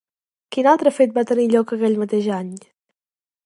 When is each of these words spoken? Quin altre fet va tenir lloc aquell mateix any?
Quin 0.55 0.69
altre 0.71 0.93
fet 0.95 1.13
va 1.17 1.25
tenir 1.33 1.45
lloc 1.51 1.73
aquell 1.77 2.01
mateix 2.05 2.33
any? 2.41 2.53